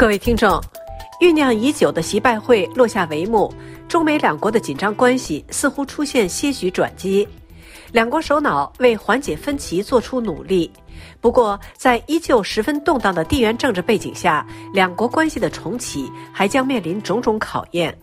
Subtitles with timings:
[0.00, 0.58] 各位听众，
[1.20, 3.52] 酝酿已久的习拜会落下帷幕，
[3.86, 7.28] 中美两国的紧张关系似乎出现些许转机，
[7.92, 10.72] 两国首脑为缓解分歧做出努力。
[11.20, 17.94] 不过，在依旧十分动荡的地缘政治背景下，两国关系的重启还将面临种种考验。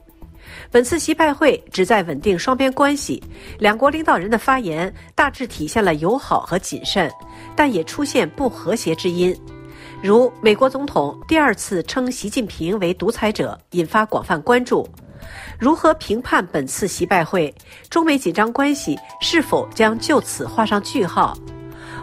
[0.70, 3.24] 本次习拜会旨在稳定双边关系，
[3.58, 7.12] 两国领导人的发言大致体现了友好和谨慎，
[7.56, 9.36] 但也出现不和谐之音。
[10.02, 14.88] 如美国总统第二次称习近平为独裁者，引发广泛关注。
[15.60, 17.54] 如何评判本次习拜会？
[17.90, 21.36] 中美紧张关系是否将就此画上句号？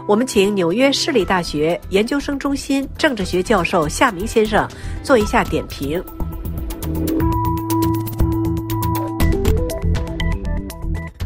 [0.07, 4.69] 我们请纽约市立大学研究生中心政治学教授夏明先生
[5.01, 6.03] 做一下点评。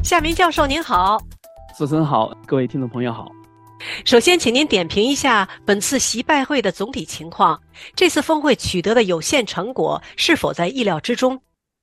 [0.04, 1.18] 夏明教授您好，
[1.78, 3.28] 主持人好，各位听众朋友好。
[4.06, 7.60] 首先，请您点评一下本次习拜会的总体情况。
[7.96, 11.40] 这次峰会取得的有限成果是否在意料之中？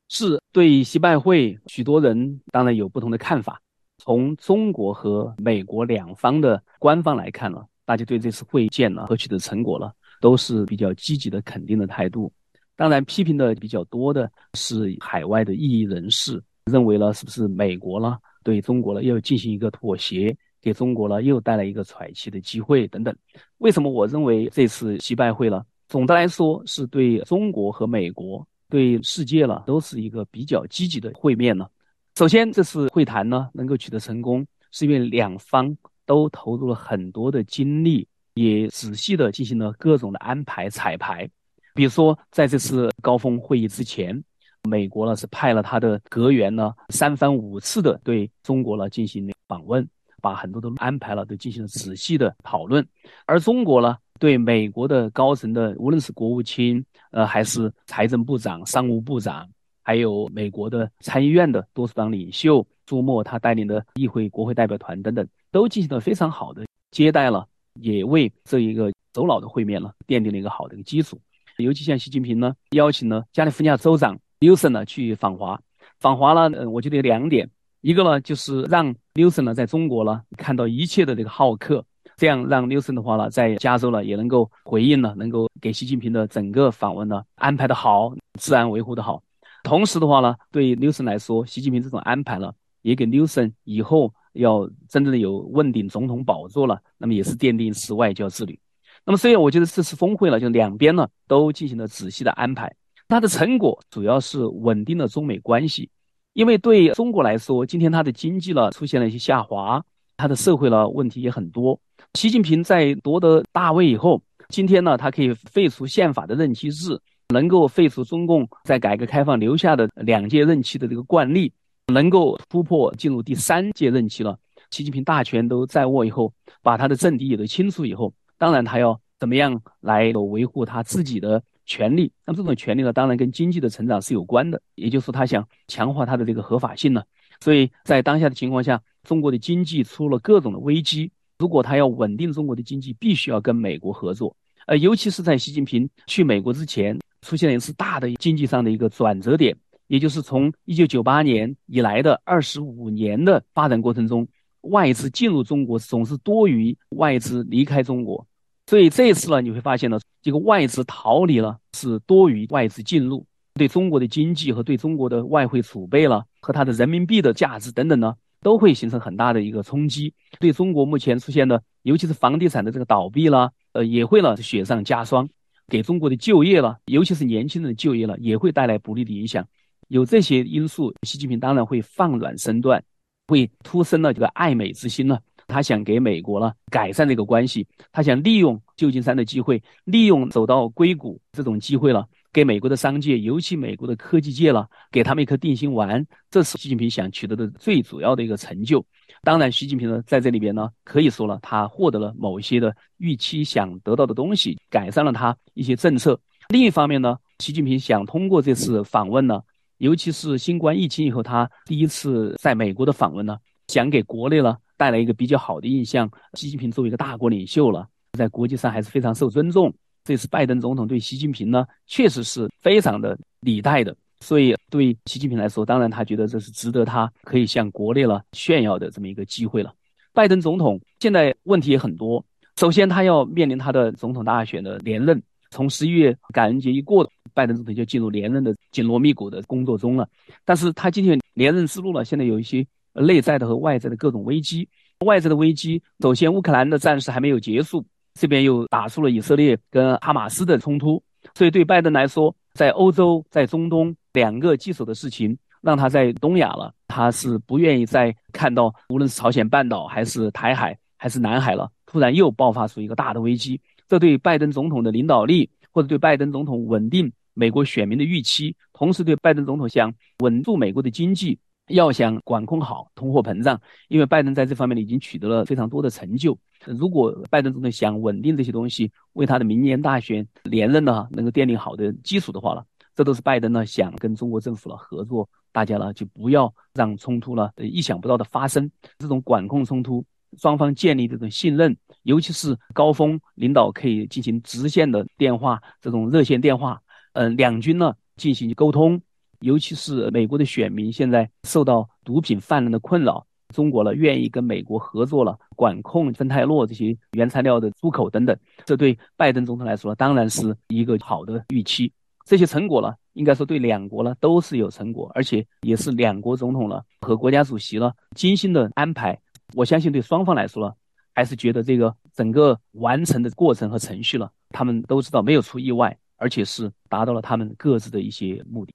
[0.09, 3.61] 是对习拜会，许多人当然有不同的看法。
[3.99, 12.31] 从中国和美国两方的官方来看呢，大家对这次会见呢和取得成果了，都是比较积极的肯定的态度。
[12.77, 20.37] 当然，批评的比较多的是海外的异议人士，认为呢，是不是美国呢对中国呢要进行一个妥协？
[20.67, 23.15] 给中国呢又带来一个喘气的机会等等。
[23.59, 25.65] 为什么我认为这次习拜会呢？
[25.87, 31.69] 总的来说是对中国和美国、对世界呢都是一个比较积极的会面呢。
[32.17, 35.73] 首先，这次会谈呢能够取得成功，是因为两方
[36.05, 41.31] 都投入了很多的精力，也仔细的进行了各种的安排彩排。
[41.75, 44.21] 比如说，在这次高峰会议之前，
[44.69, 49.89] 美国呢是派了他的阁员呢三番五次的对中国呢进行访问。
[50.23, 52.87] 把很多都安排了，都进行了仔细的讨论。
[53.25, 59.49] 而中国呢，对美国的高层的，无论是国务卿，呃，还是财政部长、商务部长，
[59.83, 71.21] 还有美国的参议院的多数党领袖朱默他带领的议会、国会代表团等等，都进行了非常好的接待了，也为这一个首脑的会面呢奠定了一个好的一个基础。
[71.59, 75.61] 尤其像习近平呢，邀请了加利福尼亚州长纽森呢去访华，
[75.99, 77.49] 访华呢，我觉得有两点。
[77.87, 81.85] 一个呢，就是让纽森呢在中国呢看到一切的这个好客，
[82.17, 89.23] 这样让纽森的话呢在加州呢也能够回应呢，能够给习近平的整个访问呢安排的好，治安维护的好。
[89.63, 92.53] 同时的话呢，对纽森来说，习近平这种安排呢，
[92.83, 98.59] 也给纽森以后要真正的有问鼎总统宝座了，那么也是奠定是外交之旅。
[99.05, 102.75] 那么所以我觉得这次峰会呢，就两边呢都进行了仔细的安排，
[103.07, 105.89] 它的成果主要是稳定了中美关系。
[106.37, 109.83] 因为对中国来说，今天它的经济呢出现了一些下滑，
[110.19, 111.81] 它的社会呢问题也很多。
[112.13, 114.21] 习近平在夺得大位以后，
[114.51, 117.01] 今天呢他可以废除宪法的任期制，
[117.33, 121.51] 能够废除中共在改革开放留下的两届任期的这个惯例，
[121.87, 124.39] 能够突破进入第三届任期了。
[124.71, 126.31] 习近平大权都在握以后，
[126.61, 131.43] 把他的政敌也都清除以后，当然他要怎么样来维护他自己的。
[131.67, 137.03] 权利，那么这种权利呢，当然跟经济的成长是有关的，也就是说，他想强化他的这个合法性呢。
[137.41, 144.35] 所以在当下的情况下，中国的经济出了各种的危机，如果他要稳定中国的经济，必须要跟美国合作。
[144.67, 149.57] 呃，尤其是在习近平去美国之前，出现了一次大的经济上的一个转折点，
[149.89, 154.27] 也就是从一九九八年以来的二十五年的发展过程中，
[154.63, 158.27] 外资进入中国总是多于外资离开中国。
[158.67, 170.13] 所以这一次呢，你会发现呢，这个外资逃离了是多于外资进入，对中国的经济和对中国的外汇储备了和它的人民币的价值等等呢，都会形成很大的一个冲击。
[170.41, 175.29] 对中国目前出现的，尤其是房地产的这个倒闭了，呃，也会呢雪上加霜，
[175.69, 179.47] 给中国的就业了，尤其是年轻人的就业了，也会带来不利的影响。
[179.87, 182.83] 有这些因素，习近平当然会放软身段，
[183.29, 185.21] 会突生了这个爱美之心了。
[185.47, 196.05] 他想给美国呢改善这个关系，他想利用旧金山的机会，利用走到硅谷这种机会了，给美国的商界，尤其美国的科技界了，给他们一颗定心丸。
[196.31, 198.85] 这是习近平想取得的最主要的一个成就。
[199.23, 206.21] 当然，习近平呢在这里边呢，可以说了，他获得了某一些的预期想得到的东西，改善了他一些政策。
[206.49, 209.41] 另一方面呢，习近平想通过这次访问呢，
[209.79, 213.39] 尤其是新冠疫情以后，他第一次在美国的访问呢，
[213.69, 214.57] 想给国内呢。
[214.77, 216.11] 带来一个比较好的印象。
[216.35, 219.73] 习近平作为一个大国领袖了，在国际上还是非常受尊重。
[220.05, 223.97] 这次拜登总统对习近平呢，确实是非常的礼待的。
[224.21, 229.75] 所以对习近平来说，当然他觉得这是值得他可以向国内了炫耀的这么一个机会了。
[230.13, 232.25] 拜登总统现在问题也很多。
[232.57, 240.09] 首先，他要面临他的总统大选的连任，从十一月感恩节一过，拜登总统就进入连任的紧锣密鼓的工作中了。
[240.45, 242.67] 但是他今天连任之路呢，现在有一些
[243.03, 244.69] 内在的和外在的各种危机。
[245.05, 247.85] 外在的危机，首先乌克兰的战事还没有结束，
[248.15, 251.03] 这边又打出了以色列跟哈马斯的冲突，
[251.35, 271.39] 所以对拜登来说，在欧洲、在中东两个棘手的事情，让他在东亚了，他是不愿意再看到无论是朝鲜半岛还是台海还是南海了，突然又爆发出一个大的危机，这对拜登总统的领导力，或者对拜登总统稳定美国选民的预期，同时对拜登总统想稳住美国的经济。
[271.69, 276.37] 要想管控好通货膨胀，因为拜登在这方面呢已经取得了非常多的成就。
[276.65, 282.65] 如果拜登总统想稳定这些东西，为他的明年大选连任呢，能够奠定好的基础的话了，
[282.95, 288.71] 这都是拜登呢想跟中国政府呢合作，大家呢就不要让冲突呢意想不到的发生。
[288.99, 290.05] 这种管控冲突，
[290.39, 296.81] 双方建立这种信任，尤其是高峰领导可以进行直线的电话这种热线电话，
[297.13, 299.01] 嗯，两军呢进行沟通。
[299.41, 311.93] 尤其是美国的选民现在受到毒品泛滥的困扰，中国呢愿意跟美国合作了，管控芬太洛这些原材料的出口等等，这对拜登总统来说当然是一个好的预期。
[312.25, 319.17] 这些成果呢，应该说对两国呢都是有成果，而且也是两国总统了和国家主席了精心的安排。
[319.55, 320.75] 我相信对双方来说呢，
[321.15, 328.73] 还是觉得这个整个完成的过程和程序了，他们都知道没有出意外，而且是达到了他们各自的一些目的。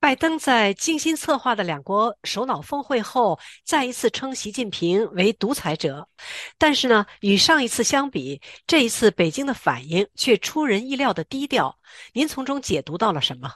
[0.00, 6.08] 拜登在精心策划的两国首脑峰会后，再一次称习近平为独裁者。
[6.58, 11.78] 但是呢，与上一次相比，这一次北京的反应却出人意料的低调。
[12.12, 13.50] 您从中解读到了什么？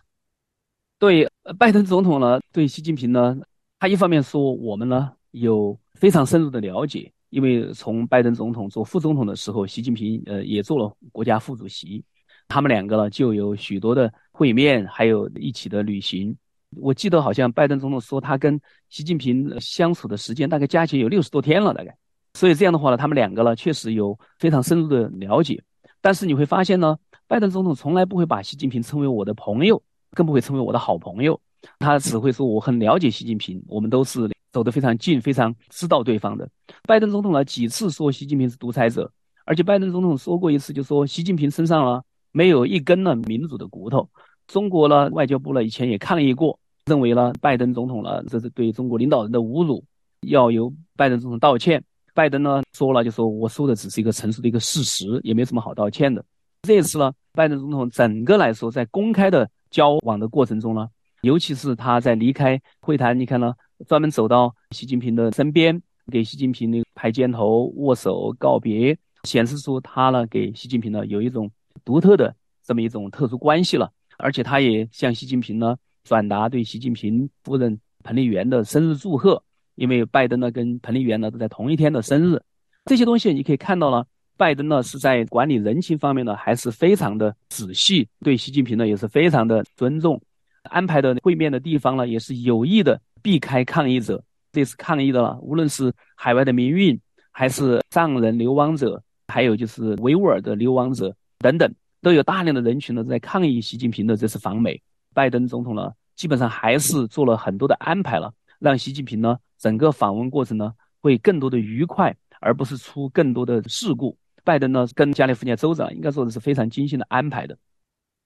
[0.99, 1.29] 对
[1.59, 3.37] 拜登总统呢，对习近平呢，
[3.79, 12.05] 他一方面说我们呢有非常深入的了解，因为从拜登总统做副总统的时候，习近平呃也做了国家副主席。
[12.47, 16.37] 他们两个呢，就有许多的会面，还有一起的旅行。
[16.81, 18.59] 我记得好像拜登总统说，他跟
[18.89, 21.95] 习近平相处的时间大概加起来有六十多天了，大概。
[22.35, 25.63] 所以这样的话呢，他们两个呢，确实有非常深入的了解。
[26.01, 26.97] 但是你会发现呢，
[27.29, 29.81] 拜登总统从来不会把习近平称为我的朋友，
[30.13, 31.39] 更不会称为我的好朋友。
[31.79, 36.49] 他只会说我很了解习近平，我们都是走得非常近，非常知道对方的。
[36.85, 39.13] 拜登总统呢几次说习近平是独裁者，
[39.45, 42.03] 而且拜登总统说过一次，就说习近平身上了。
[42.33, 44.09] 没有一根呢民主的骨头。
[44.49, 49.83] 中国呢外交部呢以前也抗议过，认为呢拜登总统呢这是对中国领导人的侮辱，
[50.23, 51.83] 要由拜登总统道歉。
[52.13, 56.23] 拜登呢说了，就说我说的只是一个陈述的一个事实，也没什么好道歉的。
[56.63, 60.89] 这一次呢，拜登总统整个来说在公开的交往的过程中呢，
[61.23, 63.55] 尤其是他在离开会谈，你看呢，
[63.87, 65.81] 专门走到习近平的身边，
[66.11, 71.51] 给习近平那个拍肩头、握手告别，显示出他呢给习近平呢有一种。
[71.85, 72.35] 独特的
[72.65, 79.43] 这么一种特殊关系了，而且他也向习近平呢转达对习近平夫人彭丽媛的生日祝贺，
[79.75, 82.41] 因为拜登呢跟彭丽媛呢都在同一天的生日，
[82.85, 90.21] 这些东西你可以看到了，拜登呢是在管理人情方面呢还是非常的仔细，对习近平呢也是非常的尊重，
[90.65, 94.23] 安排的会面的地方呢也是有意的避开抗议者，
[94.53, 96.99] 这次抗议的无论是海外的民运，
[97.31, 101.15] 还是藏人流亡者，还有就是维吾尔的流亡者。
[101.43, 104.81] 等等，都有大量的人群呢在抗议习近平的这次访美。
[105.13, 110.73] 拜登总统呢，基本上还是做了很多的安排了，让习近平呢整个访问过程呢
[111.03, 114.17] 会更多的愉快，而不是出更多的事故。
[114.45, 117.59] 拜登呢跟加利福尼亚州长应该说的是非常精心的安排的。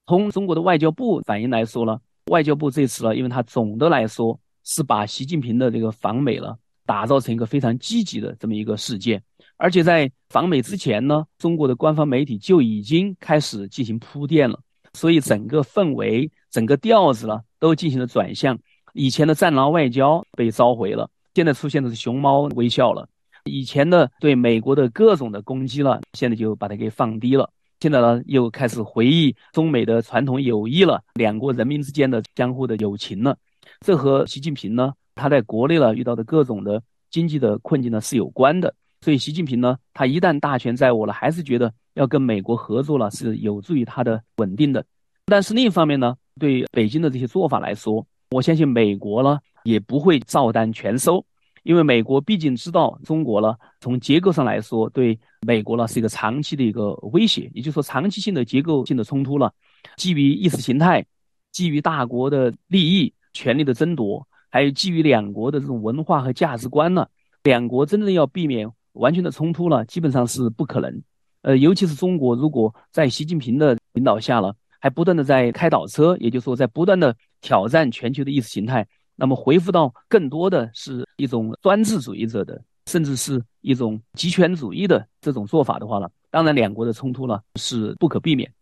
[0.07, 1.99] 从中国的外交部反应来说呢，
[2.31, 9.21] 外交部这次呢，因为他总的来说是把习近平的这个访美了打造成一个非常积极的这么一个事件。
[9.57, 14.61] 而且在访美之前呢，中国的官方媒体就已经开始进行铺垫了，
[14.93, 18.59] 所以整个氛围、整个调子呢，都进行了转向。
[18.93, 23.09] 以前的战狼外交被召回了，现在出现的是熊猫微笑了。
[23.45, 27.51] 以前的对美国的各种的攻击了，现在就把它给放低了。
[27.79, 33.37] 现在呢，又开始回忆中美的传统友谊了，两国人民之间的相互的友情了。
[33.81, 38.75] 这和习近平呢，他在国内呢遇到的各种的经济的困境呢是有关的。
[39.07, 44.85] 所以，习近平呢，他一旦大权在握了，还是觉得要跟美国合作了，是有助于他的稳定的。
[45.27, 51.25] 但是另一方面呢，对北京的这些做法来说，我相信美国呢也不会照单全收，
[51.63, 59.55] 因为美国毕竟知道中国呢，从结构上来说，对美国呢是一个长期的一个威胁，也就是说，长期性的结构性的冲突了，
[59.97, 61.07] 基于意识形态，
[61.53, 67.07] 基于大国的利益、权力的争夺，还有基于两国的这种文化和价值观呢，
[67.45, 68.69] 两国真正要避免。
[68.97, 71.03] 完全的冲突了，基本上是不可能。
[71.43, 88.53] 呃，尤其是中国，如果在习近平的领导下了，还不断的在开倒车，也就是说在不断的挑战全球的意识形态，那么恢复到更多的是一种专制主义者的，甚至是一种极权主义的这种做法的话呢，当然两国的冲突呢是不可避免，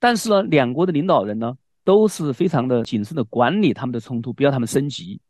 [0.00, 5.20] 但是呢，两国的领导人呢都是非常的谨慎的管理他们的冲突，不要他们升级。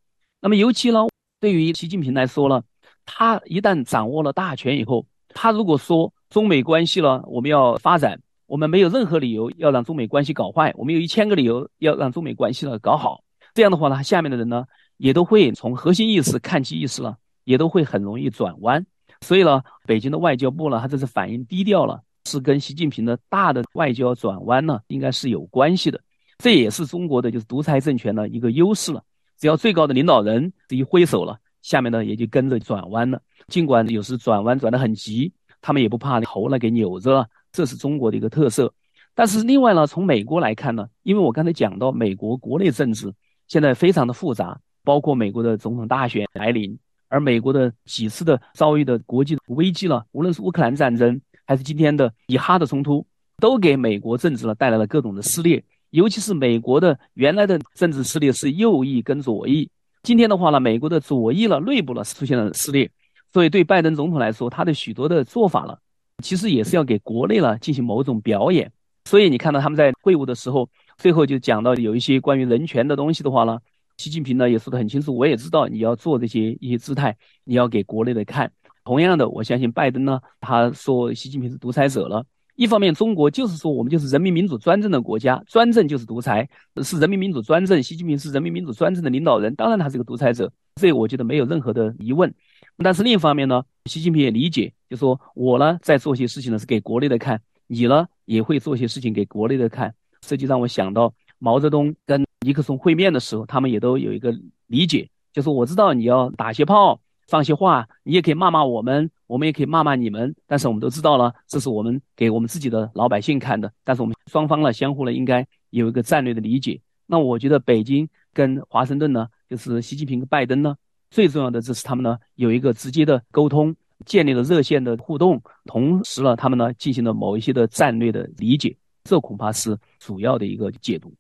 [0.41, 1.07] 那么尤其呢，
[1.41, 2.63] 对于习近平来说呢，
[3.05, 13.23] 他一旦掌握了大权以后，他如果说中美关系呢，我们要发展，我们没有任何理由要让中美关系搞坏，我们有一千个理由要让中美关系呢搞好。
[13.55, 14.65] 这样的话呢，下面的人呢
[14.97, 18.87] 也都会从核心意识看齐意识了，也都会很容易转弯。
[19.21, 26.01] 所以呢，北京的外交部呢，他这是反应低调了，是跟习近平的大的外交转弯呢，应该是有关系的。
[26.39, 29.03] 这也是中国的就是独裁政权的一个优势了。
[29.39, 33.23] 只要最高的领导人这一挥手了，下面呢也就跟着转弯了。
[33.49, 37.27] 尽管有时转弯转得很急，他们也不怕头呢给扭着。
[37.51, 38.73] 这是中国的一个特色。
[39.15, 43.13] 但是另外呢，从美国来看呢，因为我刚才讲到美国国内政治
[43.47, 46.79] 现在非常的复杂，包括美国的总统大选来临，
[47.09, 55.63] 而美国的几次的遭遇的国际危机了，无论是乌克兰战争还是今天的以哈的冲突，都给美国政治呢带来了各种的撕裂。
[55.91, 59.69] 尤其是美国的原来的政治势力是右翼跟左翼，
[60.03, 62.91] 今天的话呢，美国的左翼了内部了出现了撕裂，
[63.33, 65.79] 所以对拜登总统来说，他的许多的做法了，
[66.25, 68.73] 其实也是要给国内了进行某种表演。
[69.05, 70.69] 所以你看到他们在会晤的时候，
[70.99, 73.59] 最后就讲到有一些关于人权的东西的话呢，
[73.97, 78.51] 习近平呢也说得很清楚，我也知道你要做这些一些姿态，你要给国内的看。
[78.85, 82.25] 同样的，我相信拜登呢，他说习近平是独裁者了。
[82.55, 86.49] 一方面，中国就是说我们就是人民民主专政的国家，专政就是独裁，
[86.83, 87.83] 是人民民主专政。
[87.83, 92.33] 习近平是人民民主专政的领导人，当然他是个独裁者，这我觉得没有任何的疑问。
[92.79, 99.95] 但是另一方面呢，习近平也理解，就说我呢在做些事情呢是给国内的看，你呢也会做些事情给国内的看。
[100.21, 104.33] 这就让我想到毛泽东跟尼克松会面的时候，他们也都有一个
[104.67, 107.01] 理解，就是我知道你要打些炮。
[107.29, 110.35] 放些话，你也可以骂骂我们，我们也可以骂骂你们。
[110.47, 113.73] 但是我们都知道了，这是我们给我们自己的老百姓看的。
[113.83, 116.79] 但是我们双方呢，相互呢，应该有一个战略的理解。
[117.07, 120.77] 那我觉得北京跟华盛顿呢，就是习近平跟拜登呢，
[121.11, 123.75] 最重要的就是他们呢有一个直接的沟通，
[124.05, 128.77] 建立了热线的互动，同时呢，他们呢进行了某一些的战略的理解。
[129.05, 131.13] 这恐怕是主要的一个解读。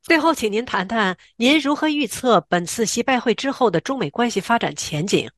[0.00, 5.28] 最后，请您谈谈您如何预测本次习拜会之后的中美关系发展前景？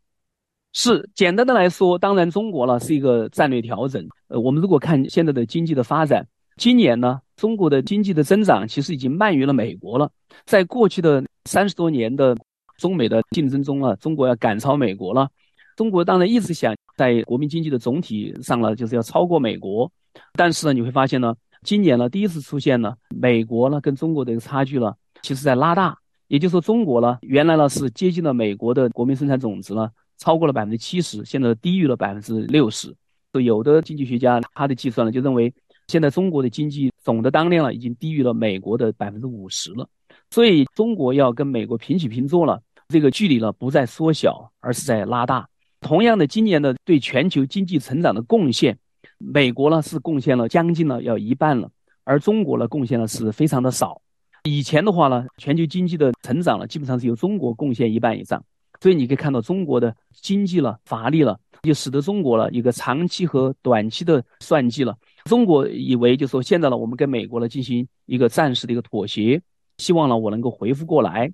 [0.73, 4.07] 是简单的来说，当然中国呢是一个战略调整。
[4.29, 10.11] 呃，我们如果看现在的经济的发展，今年呢中国的经济的增长其实已经慢于了美国了。
[10.45, 12.37] 在过去的三十多年的
[12.79, 15.29] 中美的竞争中啊，中国要赶超美国了。
[15.77, 19.91] 中国当然一直想在国民经济的总体上呢，就是要超过美国。
[20.35, 21.35] 但是呢，你会发现呢。
[21.63, 25.95] 今年呢，第一次出现了美国呢跟中国的一个差距呢，其实在拉大。
[26.27, 32.95] 也就是说，中国呢原来呢是接近了美国的国民生产总值呢，超过了百分之七十，现在低于了百分之六十。
[33.43, 35.53] 有的经济学家他的计算呢，就认为
[35.89, 39.89] 现在中国的经济总的当量呢已经低于了美国的百分之五十了。
[40.31, 45.49] 所以中国要跟美国平起平坐了，这个距离呢不再缩小，而是在拉大。
[45.81, 48.79] 同样的，今年的对全球经济成长的贡献。
[49.19, 51.71] 美国呢是贡献了将近了要一半了，
[52.05, 54.01] 而中国呢贡献的是非常的少。
[54.45, 58.43] 以前的话呢，全球经济的成长呢基本上是由中国贡献一半以上，
[58.81, 64.97] 所以你可以看到中国的经济了乏力了，就使得中国了一个长期和短期的算计了。
[65.25, 69.41] 中国以为就说现在呢，我们跟美国呢进行一个暂时的一个妥协，
[69.79, 71.31] 希望呢我能够恢复过来。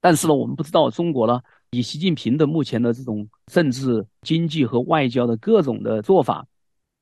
[0.00, 6.46] 但是呢，我们不知道中国呢以习近平的目前的这种政治、经济和外交的各种的做法。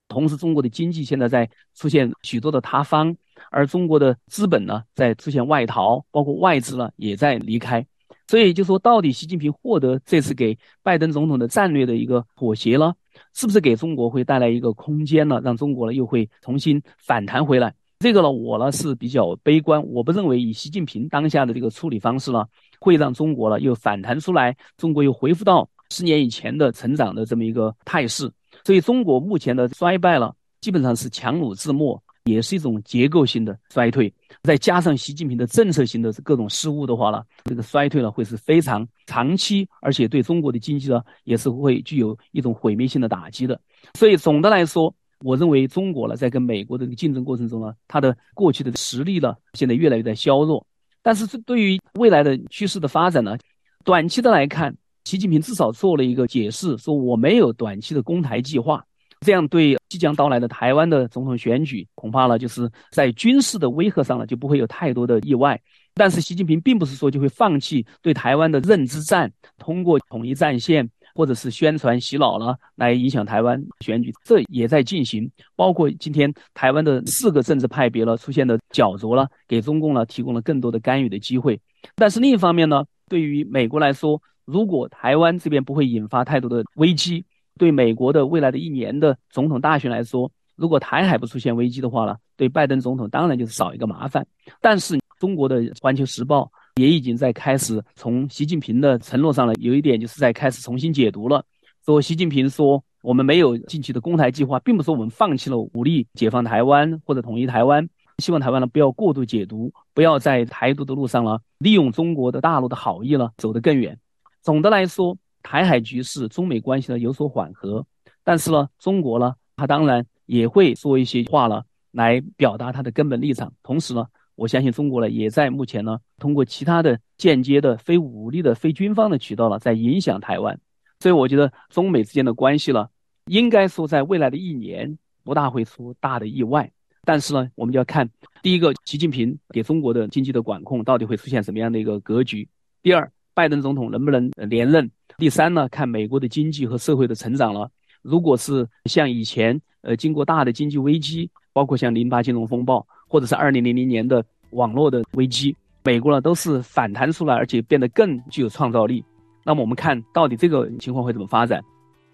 [0.09, 3.17] 同时，中国的经济现在在出现许多的塌方，
[3.51, 7.85] 而中国的资本呢在出现外逃，包括外资呢也在离开。
[8.27, 12.95] 所以就说，到底习近平获得这次给拜登总统的战略的一个妥协了，
[13.35, 15.41] 是不是给中国会带来一个空间呢？
[15.45, 17.75] 让中国呢又会重新反弹回来？
[17.99, 22.45] 这个呢，我呢是比较悲观，我不认为以习近平当下的这个处理方式呢，
[22.81, 28.31] 会让中国呢又反弹出来，中国又恢复到十年以前的成长的这么一个态势。
[28.65, 34.13] 所以，中国目前的衰败了，基本上是强弩之末，也是一种结构性的衰退。
[34.43, 43.61] 再加上习近平的政策性的各种失误的话呢，这个衰退呢会是非常长期，而且对中国的经济呢也是会具有一种毁灭性的打击的。
[43.95, 50.67] 所以，总的来说，我认为中国呢在跟美国的这个竞争过程中呢，它的过去的实力呢现在越来越在削弱。
[51.03, 53.37] 但是，这对于未来的趋势的发展呢，
[53.85, 54.77] 短期的来看。
[55.05, 58.83] 习近平至少做了一个解释，说我没有短期的攻台计划，
[59.21, 65.61] 这样对即将到来的台湾的总统选举，恐怕呢就是在军事的威慑上呢就不会有太多的意外。
[65.95, 75.31] 但是习近平并不是说就会放弃对台湾的认知战，通过统一战线或者是宣传洗脑了来影响台湾选举，这也在进行。
[75.55, 81.61] 包括今天台湾的四个政治派别了出现的角逐了，给中共呢提供了更多的干预的机会。
[81.95, 87.25] 但是另一方面呢，对于美国来说，如果台湾这边不会引发太多的危机。
[87.57, 94.27] 对美国的未来的一年的总统大选来说，如果台海不出现危机的话呢，对拜登总统当然就是少一个麻烦。
[94.61, 101.45] 但是中国的《环球时报》也已经在开始从习近平的承诺上呢，有一点就是在开始重新解读了。
[101.85, 107.89] 说习近平说我们没有近期的攻台计划，并不是我们放弃了武力解放台湾或者统一台湾。
[108.19, 113.99] 希望台湾呢不要过度解读，不要在台独的路上呢利用中国的大陆的好意呢走得更远。
[114.43, 115.17] 总的来说。
[115.45, 117.87] 台海局势、中美关系呢有所缓和，
[118.25, 123.53] 但是呢，中国呢，它当然也会说一些话了，来表达它的根本立场。
[123.63, 130.59] 同时呢，我相信中国呢，也在目前呢，通过其他的间接的、非武力的、非军方的渠道呢，在影响台湾。
[130.99, 132.89] 所以，我觉得中美之间的关系呢，
[133.27, 136.73] 应该说在未来的一年不大会出大的意外。
[137.07, 138.09] 但是呢，我们就要看
[138.43, 142.49] 第一个，习近平给中国的经济的管控到底会出现什么样的一个格局；
[142.83, 144.91] 第二，拜登总统能不能连任？
[145.17, 147.71] 第三呢，看美国的经济和社会的成长了。
[148.03, 159.05] 如果是像以前，呃，经过大的经济危机，包括像零八金融风暴，或者是二零零零年的网络的危机，美国呢都是反弹出来，而且变得更具有创造力。
[159.45, 161.63] 那么我们看到底这个情况会怎么发展？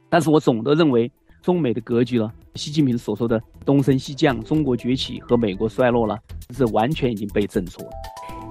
[0.09, 1.11] 但是我总的认为，
[1.43, 6.19] 中美的格局呢，习近平所说的东升西降、中国崛起和美国衰落了，
[6.55, 7.91] 这完全已经被证错了。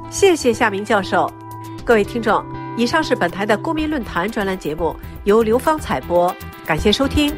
[0.10, 1.32] 谢谢夏明教授，
[1.86, 2.69] 各位听众。
[2.80, 4.96] 以上是本台的公民论坛专栏节目，
[5.26, 6.34] 由刘芳采播，
[6.66, 7.36] 感谢收听。